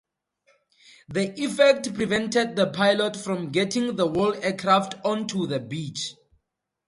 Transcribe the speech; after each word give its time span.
This 1.09 1.39
effect 1.39 1.93
prevented 1.93 2.55
the 2.55 2.65
pilot 2.71 3.15
from 3.15 3.51
getting 3.51 3.97
the 3.97 4.07
whole 4.09 4.33
aircraft 4.33 4.95
onto 5.05 5.45
the 5.45 5.59
beach. 5.59 6.15